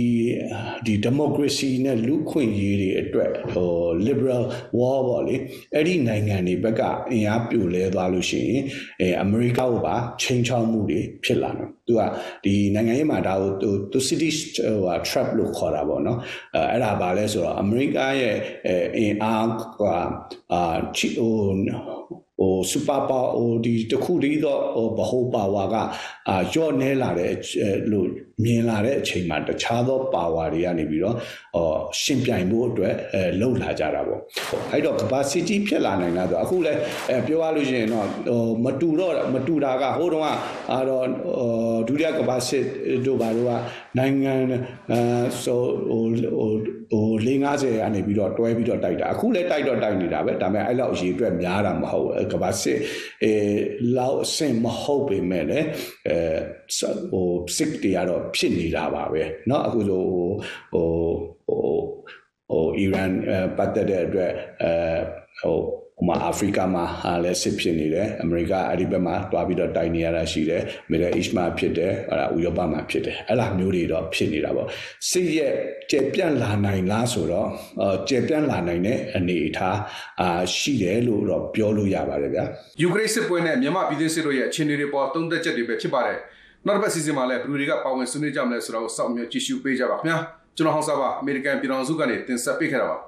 [0.86, 3.72] ဒီ democracy နဲ့လူခွင့်ရေးတွေအတွက်ဟို
[4.06, 4.44] liberal
[4.78, 5.36] war ပေါ့လေ
[5.74, 8.62] အဲ့ဒီနိုင်ငံတွေဘက်ကအင်အားပြိုလဲသွားလို့ရှိရင်
[9.00, 12.02] အဲအမေရိကကိုပါချိန်ချောက်မှုတွေဖြစ်လာတယ်သူက
[12.44, 16.18] ဒီနိုင်ငံရေးမှာဒါကိုသူသူ city ဟို trap လို့ခေါ်တာပေါ့နော်
[16.54, 18.36] အဲအဲ့ဒါဘာလဲဆိုတော့အမေရိကရဲ့
[18.96, 19.48] အင်အား
[19.80, 19.82] က
[20.52, 20.62] အာ
[20.96, 21.34] ချီဟို
[22.40, 25.76] ဟိုစူပါပါဟိုဒီတခုတည်းသောဟိုဘဟုပါဝါက
[26.28, 27.32] အာကြော့နေလာတဲ့
[27.92, 28.08] လို့
[28.44, 31.16] မြင်လာတဲ့အချိန်မှာတခြားသောပါဝါတွေကနေပြီးတော့
[31.56, 34.20] ဟောရှင်ပြိုင်ဖို့အတွက်အဲလှုပ်လာကြတာပေါ့
[34.72, 36.72] အဲ့တော့ capacity ဖြစ်လာနိုင်လားဆိုအခုလဲ
[37.10, 40.28] အဲပြောရလို့ရှိရင်တော့ဟိုမတူတော့မတူတာကဟိုတုန်းက
[40.72, 41.06] အာတော့
[41.88, 42.58] ဒုတိယ capacity
[43.06, 43.52] တို့ဘာလို့က
[43.98, 44.34] နိုင်ငံ
[44.90, 45.00] အဲ
[45.42, 46.04] ဆိုဟို
[46.38, 46.52] ဟို
[46.92, 52.78] ဟို450ကနေပြီးတော့တွဲပြီးတော့တိုက်တာအခုလည်းတိုက်တော့တိုက်နေတာပဲဒါပေမဲ့အဲ့လောက်အရေးအတွက်များတာမဟုတ်ဘူးကဘာစစ်
[53.24, 53.32] အဲ
[53.96, 55.66] လောက်အဆင့်မဟုတ်ပေမဲ့လည်း
[56.08, 56.18] အဲ
[57.12, 60.01] ဟိုစစ်တွေကတော့ဖြစ်နေတာပါပဲเนาะအခုဆို
[60.73, 60.87] ဟို
[61.47, 61.73] ဟို
[62.49, 63.11] ဟိုအီရန်
[63.57, 64.31] ပတ်သက်တဲ့အတွက်
[64.63, 64.73] အဲ
[65.41, 65.57] ဟို
[65.97, 66.85] ဟိုမှာအာဖရိကမှာ
[67.23, 74.67] လည်းစစ်ဖြစ်နေတယ်အမေရိကအဲ့ဒီဘက်မှာတွားပြီးတော့တိုက်နေရတာရှိတယ်မီဒယ်အစ်မှာဖြစ်တယ်ဟလာဥရောပမှာဖြစ်တယ်အဲ့လိုမျိုးတွေတော့ဖြစ်နေတာပေါ့
[75.11, 75.53] စစ်ရဲ့
[75.91, 77.47] ကျေပြန့်လာနိုင်လားဆိုတော့
[78.09, 79.77] ကျေပြန့်လာနိုင်တဲ့အနေအထား
[80.21, 82.43] အာရှိတယ်လို့တော့ပြောလို့ရပါတယ်ဗျာ
[82.81, 86.19] ယူကရိန်းစစ်ပွဲနဲ့မြန်မာပြည်သူစစ်တို့ရဲ့အခြေအနေတွေပေါ်သုံးသက်ချက်တွေပဲဖြစ်ပါတယ်
[86.66, 90.18] နောက်တစ်ပတ်စီစဉ်မှာလည်းဘယ်သူတွေကပါဝင်ဆွေးနွေးကြမလဲဆိုတော့စောင့်မျှော်ကြည့်ရှုပေးကြပါခင်ဗျာ
[90.56, 92.98] ကျွန်တော်ဟောင်းစားပါအမေရိကန်ပြည်ထောင်စုကနေတင်ဆက်ပေးခဲ့တာပါ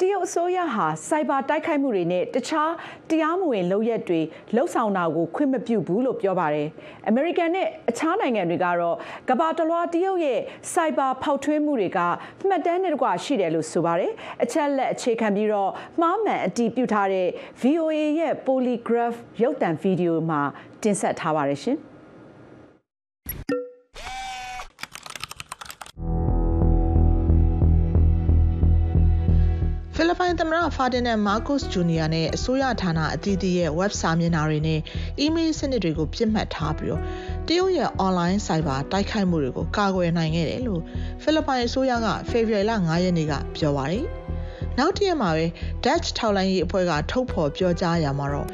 [0.00, 2.72] တရုတ်အစိုးရဟာစိုက်ဘာတိုက်ခိုက်မှုတွေနဲ့တခြား
[3.10, 4.20] တရားမဝင်လုပ်ရက်တွေ
[4.54, 6.68] လှုပ်ဆောင်တာကိုခွင့်မပြုဘူးလို့ပြောပါတယ်။
[7.08, 8.96] အမေရိကန်နဲ့အခြားနိုင်ငံတွေကတော့
[9.28, 10.40] ကဘာတလွားတရုတ်ရဲ့
[10.72, 11.98] စိုက်ဘာဖောက်ထွင်းမှုတွေက
[12.48, 17.28] မှတ်တမ်းနဲ့တကွရှိတယ်လို့ဆိုပါတယ်။အချက်လက်အခြေခံပြီးတော့မှားမှန်အတည်ပြုထားတဲ့
[17.62, 20.40] VOA ရဲ့ Polygraph ရုပ်သံဗီဒီယိုမှာ
[20.82, 21.78] တင်ဆက်ထားပါတယ်ရှင်။
[30.74, 34.80] ဖာတင်နန်မာကုစ်ဂျူနီယာနဲ့အစိုးရဌာနအသီးသီးရဲ့ web စာမျက်နှာတွေနဲ့
[35.24, 37.02] email စနစ်တွေကိုပြစ်မှတ်ထားပြီးတော့
[37.46, 40.82] တရုတ်ရဲ့ online cyber တိုက်ခိုက်မှုတွေကိုကာကွယ်နိုင်ခဲ့တယ်လို့
[41.22, 44.04] ဖိလစ်ပိုင်အစိုးရကဖေဖော်ဝါရီလ9ရက်နေ့ကပြောပါတယ်။
[44.78, 45.46] နောက်တစ်ရက်မှာပဲ
[45.84, 48.48] Dutch ထောက်လိုင်းရေးအဖွဲ့ကထုတ်ဖော်ပြောကြားရမှာတော့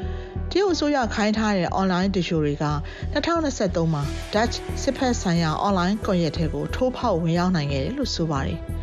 [0.51, 2.65] တရုတ်အစိုးရခိုင်းထားတဲ့ online တရှိုတွေက
[3.13, 8.59] 2023မှာ Dutch စစ်ဖက်ဆိုင်ရာ online ကွန်ရက်ထဲကိုထိုးဖောက်ဝင်ရောက်နိုင်ခဲ့တယ်လို့ဆိုပါတယ်။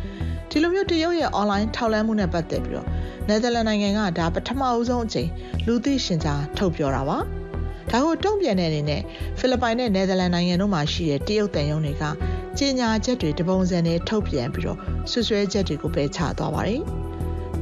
[0.55, 2.87] ဒီလိုမျိုးတရုတ်ရဲ့ online ထောက်လန်းမှုနဲ့ပတ်သက်ပြီးတော့
[3.27, 5.29] နယ်သာလန်နိုင်ငံကဒါပထမအဦးဆုံးအချိန်
[5.65, 7.17] လူသိရှင်ကြားထုတ်ပြောတာပါ
[7.91, 9.01] ဒါကိုတုံ့ပြန်တဲ့အနေနဲ့
[9.37, 12.03] ဖိလစ်ပိုင်နဲ့နယ်သာလန်နိုင်ငံတို့မှာရှိတဲ့တရုတ်တန်ယုံတွေက
[12.57, 14.79] ကြေညာချက်တွေတပုံစံနဲ့ထုတ်ပြန်ပြီးတော့
[15.11, 16.81] ဆွဆွဲချက်တွေကိုပယ်ချသွားပါတယ်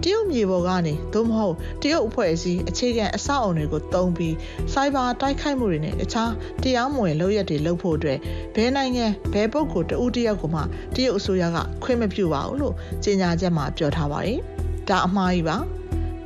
[0.04, 4.36] တရုတ်မြေပေါ်ကနေသို့မဟုတ်တရုတ်အဖွဲ့အစည်းအခြေခံအဆောက်အုံတွေကိုတုံးပြီး
[4.74, 6.32] စိုက်ဘာတိုက်ခိုက်မှုတွေနဲ့တခြား
[6.64, 8.20] တရားမဝင်လုပ်ရက်တွေလုပ်ဖို့အတွက်
[8.56, 10.62] ဘယ်နိုင်ငံဘယ်ပုဂ္ဂိုလ်တဦးတယောက်ကမှ
[10.96, 14.40] တရုတ်အစိုးရကခွင့်မပြုပါဘူးလို့ကြေညာချက်မှာပြောထားပါတယ်။
[14.90, 15.58] ဒါအမှားကြီးပါ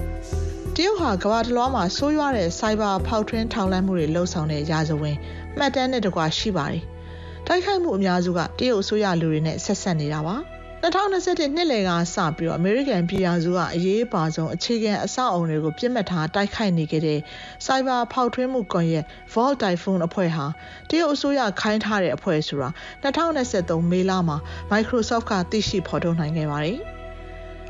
[0.75, 5.15] ။တရုတ်ဟာကမ္ဘာတစ်လွှားမှာဆိုးရွားတဲ့စိုက်ဘာဖောက်ထွင်းထောင်လန့်မှုတွေလှုပ်ဆောင်တဲ့ရာဇဝင်
[5.57, 6.83] မှတ်တမ်းနဲ့တကွာရှိပါတယ်။
[7.47, 10.38] တိုက်ခိုက်မှုအများစုကတရုတ်အစိုးရလူတွေနဲ့ဆက်ဆက်နေတာပါ။
[10.83, 17.19] 2021နှစ်လယ်ကစပြီးတော့အမေရိကန်ပြည်ထောင်စုကအရေးပါဆုံးအခြေခံအဆောက်အအုံတွေကိုပြစ်မှတ်ထားတိုက်ခိုက်နေခဲ့တဲ့
[17.65, 20.45] Cyber ဖောက်ထွင်းမှုကွန်ရက် Vault Typhoon အဖွဲ့ဟာ
[20.89, 22.69] တရုတ်အစိုးရခိုင်းထားတဲ့အဖွဲ့ဆိုတာ
[23.03, 24.38] 2023မေလမှာ
[24.71, 26.79] Microsoft ကသိရှိဖော်ထုတ်နိုင်ခဲ့ပါတယ်။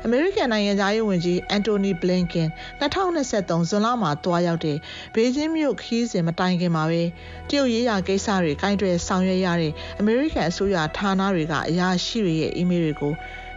[0.04, 2.48] အမေရိကန်နိုင်ငံသားရေးဝန်ကြီးအန်တိုနီဘလင်ကင်
[2.80, 4.78] 2023ဇွန်လမှာတွားရောက်တဲ့
[5.14, 7.02] ဘေကျင်းမြို့ခီးစဉ်မတိုင်ခင်မှာပဲ
[7.48, 13.12] တရုတ်ရေးရာကိစ္စတွေကင်တွယ်ဆောင်ရွက်ရတဲ့အမေရိကန်အစိုးရဌာနတွေကအရာရှိတွေရဲ့အီးမေးလ်တွေကို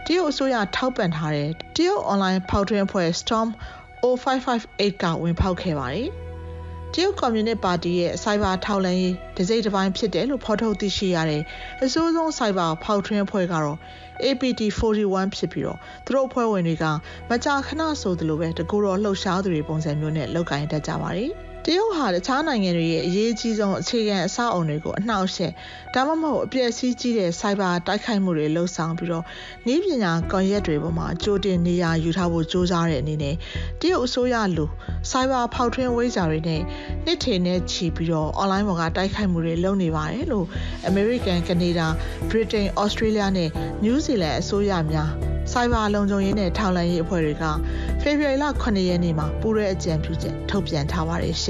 [0.06, 3.48] တရုတ်အစိုးရထောက်ပံ့ထားတဲ့တရုတ်အွန်လိုင်းဖောက်ထွင်းအဖွဲ့ Storm
[4.02, 6.10] 0558ကဝင်ဖောက်ခဲ့ပါတယ်။
[6.94, 11.42] တရုတ်ကွန်မြူနစ်ပါတီရဲ့စိုက်ဘာထောက်လှမ်းရေးဒစိမ့်တစ်ပိုင်းဖြစ်တယ်လို့ဖော်ထုတ်သိရှိရတဲ့
[11.84, 13.78] အစိုးဆုံးစိုက်ဘာဖောက်ထွင်းအဖွဲ့ကတော့
[14.24, 16.84] APT 41ဖြစ်ပြီးတော့သူတို့အဖွဲ့ဝင်တွေက
[17.30, 21.32] မကြာခဏဆိုသလိုပဲတကူတော်လှုပ်ရှားသူတွေပုံစံမျိုးနဲ့လောက်ကိုင်းတတ်ကြပါတယ်။
[21.66, 25.52] တရုတ်ဟာတခြားနိုင်ငံတွေရဲ့အရေးကြီးဆုံးအခြေခံအဆောက်အုံတွေကိုအနှောက်အယှက်
[25.94, 29.24] ဒါမှမဟုတ်အပျက်စီးကြီးတဲ့စိုက်ဘာတိုက်ခိုက်မှုတွေလှုပ်ဆောင်ပြီးတော့
[29.66, 33.34] နည်းပညာကွန်ရက်တွေပေါ်မှာကြိုတင်နေရာယူထားဖို့စ조사တဲ့အနေနဲ့
[33.80, 34.64] တရုတ်အစိုးရလူ
[35.10, 36.60] စိုက်ဘာဖောက်ထွင်းဝိဇ္ဇာတွေနဲ့
[37.04, 40.46] နှစ်ထည်နဲ့ချီပြီးတော့ online ပေါ်ကတိုက်ခိုက်မှုတွေလုပ်နေပါတယ်လို့
[40.90, 41.86] American, Canada,
[42.30, 43.48] Britain, Australia နဲ့
[43.84, 45.10] New Zealand အစိုးရများ
[45.52, 47.44] စိုက်ဘာလုံခြုံရေးနဲ့ထောက်လှမ်းရေးအဖွဲ့တွေက
[48.00, 51.49] ဖေဖော်ဝါရီလ9ရက်နေ့မှာပူးရဲအကြံပြုချက်ထုတ်ပြန်ထားပါတယ်ရှ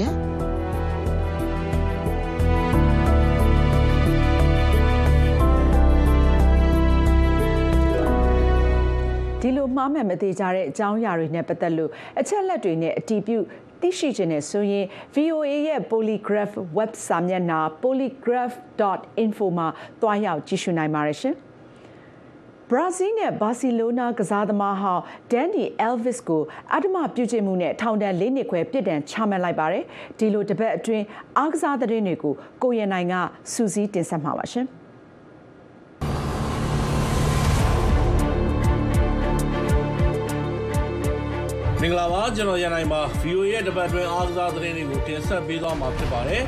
[9.41, 13.37] ဒီလိုမှားမှန်မသေးကြတဲ့အကြောင်းအရာတွေနဲ့ပတ်သက်လို့အချက်လက်တွေနဲ့အတီးပြု
[13.81, 14.85] သိရှိခြင်းနဲ့ဆိုရင်
[15.15, 19.67] VOA ရဲ့ Polygraph web စာမျက်နှာ polygraph.info မှာ
[20.01, 21.35] တွားရောက်ကြည့်ရှုနိုင်ပါတယ်ရှင်။
[22.71, 26.43] ဘရာဇီးနဲ့ဘာစီလိုနာကစားသမားဟောင်းဒန်နီအယ်ဗစ်ကို
[26.75, 29.83] အဓမ္မပြုကျင့်မှုနဲ့ထောင်ဒဏ်၄နှစ်ခွဲပြစ်ဒဏ်ချမှတ်လိုက်ပါတယ်။
[30.17, 31.05] ဒီလိုတပတ်အတွင်း
[31.37, 33.13] အားကစားသတင်းတွေကိုကိုရနိုင်က
[33.53, 34.65] စူးစီးတင်ဆက်မှာပါရှင်။
[41.81, 46.43] မင်္ဂလာပါကျွန်တော်ရန်နိုင်ပါ VOA ရဲ့တပတ်တွင်အားကစားသတင်းတွေကိုတင်ဆက်ပေးသွားမှာဖြစ်ပါတယ်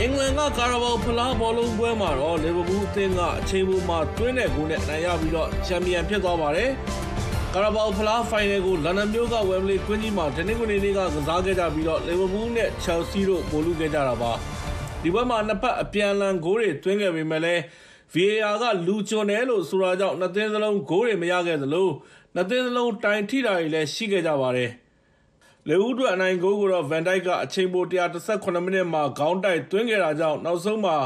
[0.00, 6.70] အင်္ဂလန်ကကာရာဘောဖလားဘောလုံးပွဲမှာတော့လီဗာပူးအသင်းကအချိန်ပိုမှာတွင်းတဲ့ဂိုးနဲ့နိုင်ရပြီးတော့ချန်ပီယံဖြစ်သွားပါတယ်။
[7.54, 14.32] ကာရာဘောဖလားဖိုင်နယ်ကိုလန်ဒန်မြို့ကဝမ်ဘလီကွင်းကြီးမှာတနင်္ဂနွေနေ့ကကစားခဲ့ကြပြီးတော့လီဗာပူးနဲ့ချယ်လ်ဆီတို့ပိုလူခဲ့ကြတာပါ။
[15.02, 17.62] ဒီပွဲမှာနှစ်ဖက်အပြန်အလှန်ဂိုးတွေသွင်းခဲ့ပေမဲ့လည်း
[18.14, 21.88] VAR ကလူချွန်တယ်လို့ဆိုတာကြောင့်နှစ်သင်းစလုံးဂိုးတွေမရခဲ့သလို
[22.34, 24.70] နှစ်သင်းစလုံးတိုင်ထိတာတွေလည်းရှိခဲ့ကြပါတယ်။
[25.68, 27.84] လေဦးအတွက်အနိုင်ဂိုးကိုတော့ဗန်ဒိုက်ကအချိန်ပို
[28.24, 30.96] 118မိနစ်မှာခေါင်းတိုက်သွင်းခဲ့တာကြောင့်နောက်ဆုံးမှာ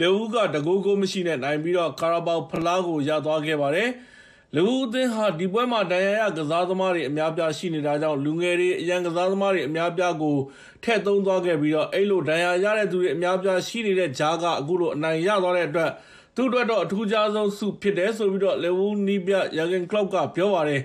[0.00, 3.88] လေဦးကတကိုးကိုမရှိနဲ့နိုင်ပြီးတော့ကာရာဘောက်ဖလားကိုရသွားခဲ့ပါတယ်။
[4.54, 10.36] လူဦးအသင်းဟာဒီပွဲမှာဒဏ်ရာရကစားသမားတွေအများပြားရှိနေတာကြောင့်လူငယ်တွေအရန်ကစားသမားတွေအများပြားကို
[10.82, 15.90] ထည့်သုံးသွားခဲ့ပြီးတော့အဲ့လိုဒဏ်ရာရတဲ့သူတွေအများပြားရှိနေတဲ့ဂျားကအခုလိုအနိုင်ရသွားတဲ့အတွက်
[16.36, 20.82] သူ့အတွက်တော့အထူးခြားဆုံးဆုဖြစ်တယ်ဆိုပြီးတော့လေဦးနီးပြယာဂင်ကလော့ကပြောပါတယ်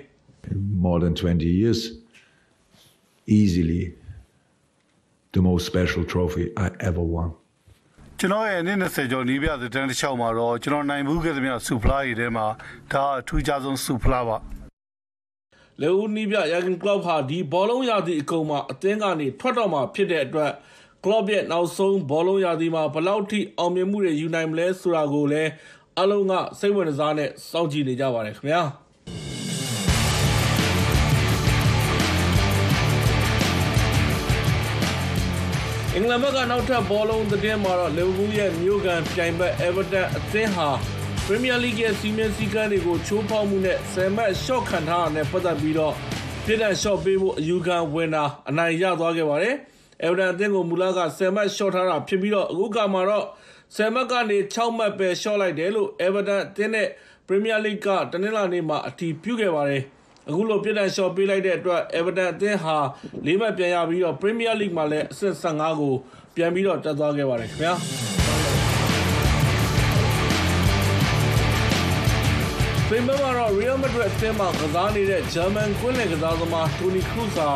[0.85, 1.81] more than 20 years
[3.39, 3.83] easily
[5.33, 7.29] the most special trophy I ever won
[8.19, 12.45] ကျွန်တော်ရဲ့နေ့20ကျော်နီးပြတဲ့တန်းတစ်ချောင်းမှာတော့ကျွန်တော်နိုင်မှုခဲ့သမျှစူဖလားတွေထဲမှာ
[12.91, 14.37] ဒါအထူးခြားဆုံးစူဖလားပါ
[15.81, 20.51] လေဦးနီးပြယာဂင်ကလော့ဟာဒီဘောလုံးရာသီအကုန်မှာအသင်းကနေထွက်တော့မှာဖြစ်တဲ့အတွက်
[21.05, 25.49] ကလော့ရဲ့နောက်ဆုံးဘောလုံးရာသီမှာဘယ်လောက်ထိအောင်မြင်မှုတွေယူနိုင်မလဲဆိုတာကိုလည်း
[25.99, 28.63] အလုံးကစိတ်ဝင်စားနဲ့စောင့်ကြည့်နေကြပါတယ်ခင်ဗျာ။
[36.01, 40.69] င်္ဂလန်ဘက်ကနောက်ထပ်ဘောလုံးသတင်းမှာတော့လီဗာပူးရဲ့မြို့ကန်ပြိုင်ဘက် Everton အသင်းဟာ
[41.25, 45.93] Premier League ရဲ့စီမင်းစည်းကမ်းတွေကိုချိုးဖောက်မှုနဲ့10မှတ်ရှော့ခံထားတာနဲ့ပတ်သက်ပြီးတော့
[46.45, 49.55] ပြည်ထောင်ရှော့ပေးဖို့အယူခံဝင်တာအနိုင်ရသွားခဲ့ပါတယ်။
[50.03, 53.25] Everton အသင်းကိုမူလက10မှတ်ရှော့ထားတာဖြစ်ပြီးတော့အခုကမှတော့
[53.75, 56.87] 10မှတ်ကနေ6မှတ်ပဲရှော့လိုက်တယ်လို့ Everton အသင်းနဲ့
[57.27, 59.83] Premier League ကတနင်္လာနေ့မှာအတည်ပြုခဲ့ပါတယ်။
[60.29, 62.77] အခုလိုပြည်တန်လျှော်ပေးလိုက်တဲ့အတွက် Everton အသင်းဟာ
[63.27, 65.93] ၄မှတ်ပြန်ရပြီးတော့ Premier League မှာလည်းအဆင့်15ကို
[66.35, 67.73] ပြန်ပြီးတော့တက်သွားခဲ့ပါတယ်ခင်ဗျာ
[72.89, 77.49] ပင်မမှာတော့ Real Madrid အသင်းမှာကစားနေတဲ့ German ကွင်းလယ်ကစားသမား Toni Kroos ဟာ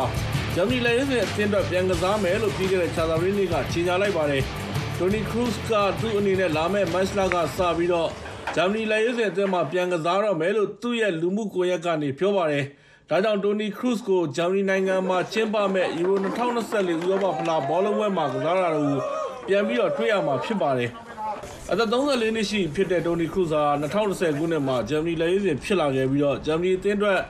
[0.54, 4.42] ဂျာမနီလက်ရေးစဉ်အသင်းအတွက်ပြန်ကစားမယ်လို့ပြီးခဲ့တဲ့ခြာသာပရင်းနေ့ကကြေညာလိုက်ပါတယ်။
[4.98, 8.08] Toni Kroos ကသူ့အနေနဲ့လာမယ့် match လကစပြီးတော့
[8.58, 12.64] ဂျာမနီလက်ရွေးစင်အသင်းမှာပြန်ကစားတော့မယ်လို့သူ့ရဲ့လူမှုကွန်ရက်ကနေပြောပါတယ်။
[13.10, 18.94] ဒါကြောင့်တိုနီခရုစ်ကိုဂျာမနီနိုင်ငံမှာကျင်းပမဲ့ယူရို2024ဥရောပဖလားဘောလုံးပွဲမှာကစားတာကို
[19.46, 20.90] ပြန်ပြီးတော့တွေ့ရမှာဖြစ်ပါတယ်။
[21.70, 27.20] အသက်34နှစ်ရှိဖြစ်တဲ့တိုနီခရုစ်ဟာ2010ခုနှစ်မှာဂျာမနီလက်ရွေးစင်ဖြစ်လာခဲ့ပြီးတော့ဂျာမနီအသင်းအတွက်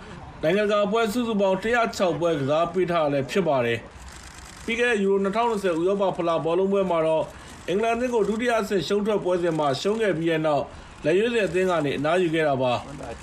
[0.43, 3.79] နိုင်ငံတကာပွဲစုစုပေါင်း106ပွဲကစားပေးထားလည်းဖြစ်ပါတယ်။
[4.65, 7.25] ပြီးခဲ့တဲ့ယူရို2020ဥရောပဖလားဘောလုံးပွဲမှာတော့
[7.69, 10.65] အင်္ဂလန်အသင်းကိုဒုတိယအဆင့်ရှုံးထွက်ပွဲစဉ်မှာရှုံးခဲ့ပြီးတဲ့နောက်
[11.07, 12.73] လက်ရွေးစင်အသင်းကနေအနားယူခဲ့တာပါ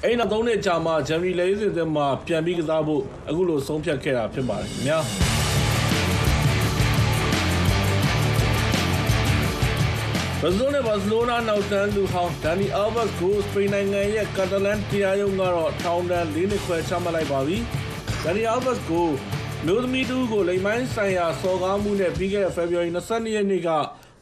[0.04, 5.00] အဲ့နောက်၃နှစ်ကြာမှဂျာမနီလက်ရွေးစင်အသင်းမှာပြန်ပြီးကစားဖို့အခုလိုဆုံးဖြတ်ခဲ့တာဖြစ်ပါတယ်ခင်ဗျာ
[10.41, 17.58] ဘယ်လိုနဲ့ဘာစီလိုနာနောက်တန်းလူဟောင်းဒန်နီအယ်ဘတ်ကိုစပိန်နိုင်ငံရဲ့ကာတာလန်တရားရုံးကတော့ထောင်ဒဏ်၄နှစ်ခွဲချမှတ်လိုက်ပါပြီ။
[18.24, 19.08] ဒန်နီအယ်ဘတ်ကို
[19.65, 23.69] မျိုးသမီးတူကိုလိမ်မိုင်းဆိုင်ရာစော်ကားမှုနဲ့ပြီးခဲ့တဲ့ February 22ရက်နေ့က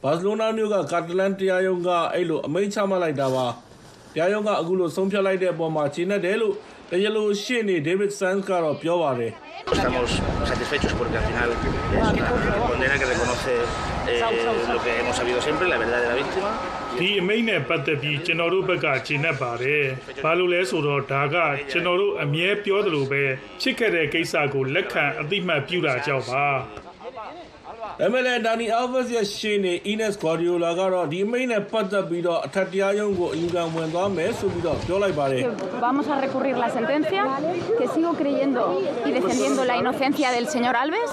[0.04, 3.46] ဘာစီလိုနာမြို့ကကာတာလန်တရားရုံးကအဲ့လိုအမိန့်ချမှတ်လိုက်တာပါ။
[4.14, 6.56] တရားရုံးကအခုလိုဆုံးဖြတ်လိုက်တဲ့အပေါ်မှာခြေနဲ့တယ်လို့
[6.92, 9.32] တရားလိုရှေ့နေ David Sands ကတော့ပြောပါတယ်။
[9.76, 10.10] Estamos
[10.50, 11.60] satisfechos porque al final es
[12.50, 13.54] una condena que reconoce
[14.12, 14.20] eh,
[14.76, 16.50] lo que hemos sabido siempre, la verdad de la víctima.
[17.00, 19.84] ဒီအမိန့်နဲ့ပတ်သက်ပြီးကျွန်တော်တို့ဘက်ကဂျင်းနဲ့ပါတယ်။
[20.24, 21.36] ဘာလို့လဲဆိုတော့ဒါက
[21.72, 23.24] ကျွန်တော်တို့အမြဲပြောသလိုပဲ
[23.62, 26.46] ဖြစ်ခဲ့တဲ့ကိစ္စကိုလက်ခံအသိမှတ်ပြုတာကြောင့်ပါ။
[28.04, 35.44] ဒါမဲ့လည်းဒါနီအယ်ဗတ်စ်ရဲ့ရှေ့နေ Ines Guardiola ကတော့ဒီအမိန့်နဲ့ပတ်သက်ပြီးတော့အထက်တရားရုံးကိုအယူခံဝင်သွားမယ်ဆိုပြီးတော့ပြောလိုက်ပါတယ်
[35.86, 37.24] Vamos a recurrir la sentencia,
[37.80, 38.62] que sigo creyendo
[39.08, 41.12] y defendiendo la inocencia del señor Alves.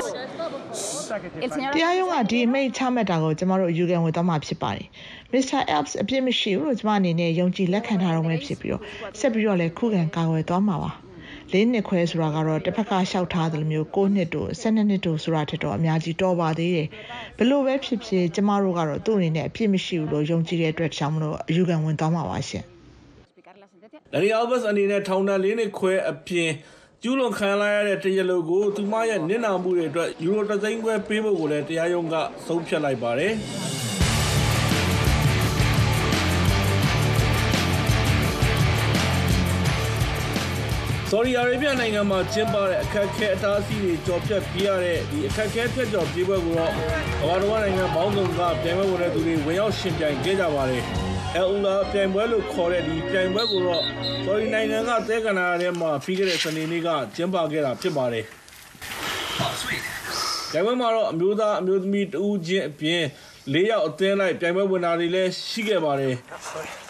[1.45, 4.87] El señor တရားရုံးကဒီအမိန့်ချမှတ်တာကိုကျမတို့အယူခံဝင်သွားမှာဖြစ်ပါတယ်။
[5.33, 5.61] Mr.
[5.77, 8.83] Alps အပြစ်မရှိဘူးလို့ကျမအနေနဲ့ယုံကြည်လက်ခံထားတော့မယ်ဖြစ်ပြီးတော့
[9.21, 10.93] ဆက်ပြီးတော့လည်းခုခံကာကွယ်သွားမှာပါ။
[11.53, 16.89] လေးနှစ်ခွဲဆိုတာကတော့တစ်ဖက်ကရှောက်ထားတယ်လို့မျိုး9နှစ်တို့12နှစ်တို့ဆိုတာထက်တော့အများကြီးတော်ပါသေးတယ်
[17.39, 22.65] ဘလို့ပဲဖြစ်ဖြစ်ကျမတို့ကတော့သူ့အနေနဲ့အပြစ်မရှိဘူးလို့ယုံကြည်တဲ့အတွက်ကြောင့်မလို့အယူခံဝင်သွားမှာပါရှင်
[24.13, 26.51] ဒနီအယ်ဗတ်စ်အနေနဲ့ထောင်ဒဏ်၄နှစ်ခွဲအပြင်
[27.03, 32.15] ကျူးလွန်ခံလိုက်ရတဲ့တရားလိုကိုသူမရဲ့နစ်နာမှုတွေအတွက်ယူရိုတသိန်းခွဲပေးဖို့ကိုလည်းတရားရုံးက
[32.47, 33.35] ဆုံးဖြတ်လိုက်ပါတယ်။
[41.11, 50.83] Saudi Arabia နိုင်ငံမှာကျင်းပတဲ့အခက်အခဲအတားအဆီးတွေကြော်ဖြတ်ပြရတဲ့ဒီအခက်အခဲဖြတ်ကျော်ပြေးပွဲကိုတော့ကမ္ဘာတော်နိုင်ငံပေါင်းစုံကပြိုင်ပွဲဝင်တဲ့သူတွေဝင်ရောက်ရှင်ပြိုင်ခဲ့ကြပါတယ်။
[51.41, 53.83] El Ula ပြိုင်ပွဲလို့ခေါ်တဲ့ဒီပြိုင်ပွဲကိုတော့
[54.25, 58.25] Saudi နိုင်ငံကသဲကန္နာထဲမှာပြီးခဲ့တဲ့စနေနေ့ကကျင်းပခဲ့တာဖြစ်ပါတယ်။
[60.51, 63.03] ပြိုင်ပွဲမှာတော့အမျိုးသားအမျိုးသမီးတဦးချင်းအပြင်
[63.55, 66.15] ၄ယောက်အသင်းလိုက်ပြိုင်ပွဲဝင်တာတွေလည်းရှိခဲ့ပါတယ်။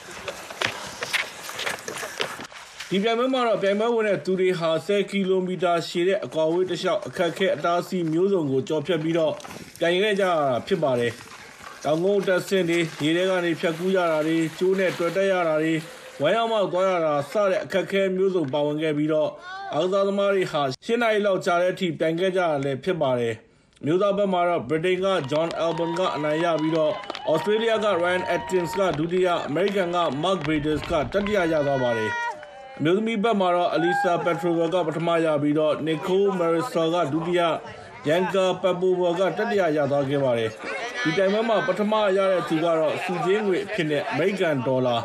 [2.91, 9.33] ဒီပြိုင်ပွဲမှာတော့ပြိုင်ပွဲဝင်တဲ့သူတွေဟာ10ကီလိုမီတာရှည်တဲ့အကွာအဝေးတစ်လျှောက်အခက်ခဲအတားအဆီးမျိုးစုံကိုကျော်ဖြတ်ပြီးတော့
[9.79, 11.13] ပြိုင်ခဲ့ကြရတာဖြစ်ပါတယ်။
[11.85, 15.75] တောင်ကုန်းတက်ဆင်းတွေရေထဲကနေဖြတ်ကူးရတာတွေကျိုးနဲ့တွေ့တက်ရတာတွေ
[16.21, 19.31] ဝမ်းရောက်မောက်သွားရတာစတဲ့အခက်ခဲမျိုးစုံပါဝင်ခဲ့ပြီးတော့
[19.75, 23.35] အားကစားသမားတွေဟာရှင်းနိုင်လောက်ကြာတဲ့အထိပြိုင်ခဲ့ကြရလည်းဖြစ်ပါတယ်။
[23.85, 26.93] မျိုးသားဘက်မှာတော့ Britain က John Albon ကအနိုင်ရပြီးတော့
[27.33, 32.13] Australia က Ryan Atkins ကဒုတိယ American က Mark Braders ကတတိယရသွားပါတယ်။
[32.81, 37.41] အမျိုးသမီးဘက်မှာတော့ Alisa Petrova ကပထမရပြီးတော့ Nicole Marisol ကဒုတိယ
[38.09, 40.51] Yanka Papova ကတတိယရသွားခဲ့ပါတယ်
[41.03, 44.99] ဒီတိုင်ပွဲမှာပထမရတဲ့သူကတော့စုချင်းငွေအဖြစ်နဲ့ American Dollar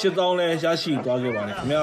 [0.00, 1.82] 8000လဲရရှိသွားခဲ့ပါတယ်ခင်ဗျာ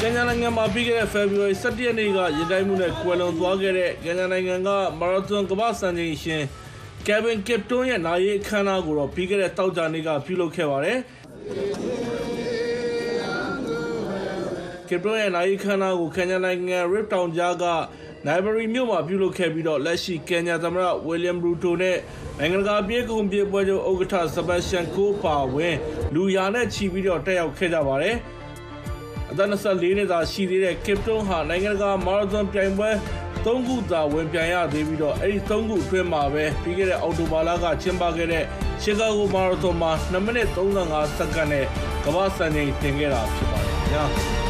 [0.00, 4.68] ကင်ညာနိုင်ငံမှာပြီးခဲ့တဲ့ February 17ရက်နေ့ကရတိုင်းမှုနဲ့ကွယ်လွန်သွားခဲ့တဲ့ကင်ညာနိုင်ငံက
[5.00, 6.42] မာရသွန်ကမ္ဘာ့စံချိန်ရှင်
[7.06, 10.98] Kevin Kipton ရဲ့နာရီအခမ်းအနားကိုတော့ပြီးခဲ့တဲ့တောက်ကြနေ့ကပြုလုပ်ခဲ့ပါတယ်။
[14.88, 17.66] Kipton ရဲ့နာရီအခမ်းအနားကိုကန်ညာနိုင်ငံ Rip Town ကြားက
[18.26, 21.98] Nairobi မြို့မှာပြုလုပ်ခဲ့ပြီးတော့လက်ရှိကန်ညာသမ္မတ William Ruto နဲ့
[22.38, 25.76] နိုင်ငံတကာပြည်ကုန်ပြည်ပွဲချုပ်ဥက္ကဋ္ဌ Sebastian Coe ပါဝင်
[26.14, 28.16] လူရာနဲ့ချီပြီးတော့တက်ရောက်ခဲ့ကြပါတယ်။
[29.30, 32.90] အသက်24နှစ်သာရှိသေးတဲ့ Kipton ဟာနိုင်ငံတကာမာရသွန်ပြိုင်ပွဲ
[33.44, 38.44] ၃ခုသာဝင်ပြိုင်ရသေးပြီးတော့အဲ့ဒီ၃ခုအတွင်းမှာပဲပြီးခဲ့တဲ့အောက်တိုဘာလကကျင်းပခဲ့တဲ့
[38.82, 41.64] ရှီကာဂိုမာရသွန်မှာ2မိနစ်35စက္ကန့်နဲ့
[42.04, 44.49] ကမ္ဘာ့စံချိန်တင်ခဲ့တာဖြစ်ပါတယ်ခင်ဗျာ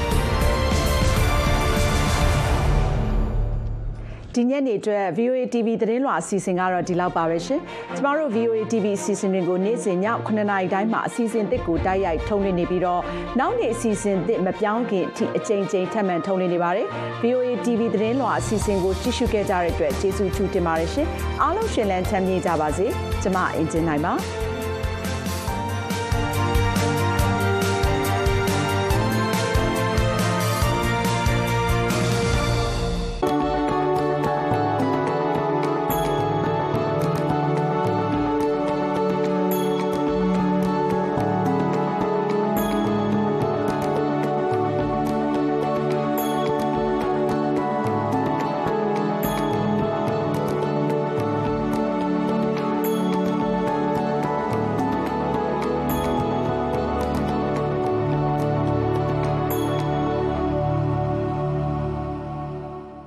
[4.36, 7.60] ဒီညနေအတွက် VOA TV သတင်းလွှာအစီအစဉ်ကတော့ဒီလောက်ပါပဲရှင်။
[7.96, 13.02] ကျမတို့ VOA TV အစီအစဉ်တွေကိုနေ့စဉ်ည9:00နာရီတိုင်းမှာအစီအစဉ်တစ်ကိုတိုက်ရိုက်ထုတ်လွှင့်နေပြီးတော့
[13.38, 16.86] နောက်နေ့အစီအစဉ်တစ်မပြောင်းခင်အထိအချိန်ချင်းထပ်မံထုတ်လွှင့်နေပါတယ်။
[17.22, 21.06] VOA TV သတင်းလွှာအစီအစဉ်ကိုကြည့်ရှုခဲ့ကြတဲ့အတွက်ကျေးဇူးထူးတင်ပါတယ်ရှင်။
[21.42, 22.86] အားလုံးရှင်လန်းချမ်းမြေ့ကြပါစေ။
[23.22, 24.14] ကျမအင်ဂျင်နိုင်ပါ။